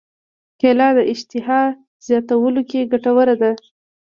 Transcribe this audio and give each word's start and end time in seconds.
کېله 0.59 0.87
د 0.97 0.99
اشتها 1.11 1.61
زیاتولو 2.05 2.61
کې 2.69 2.89
ګټوره 2.91 3.35
ده. 3.41 3.51